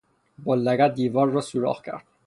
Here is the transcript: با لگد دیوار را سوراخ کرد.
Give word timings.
با 0.43 0.55
لگد 0.55 0.93
دیوار 0.93 1.29
را 1.29 1.41
سوراخ 1.41 1.81
کرد. 1.81 2.03